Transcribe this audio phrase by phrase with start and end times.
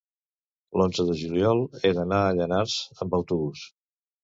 [0.81, 3.71] l'onze de juliol he d'anar a Llanars amb autobús.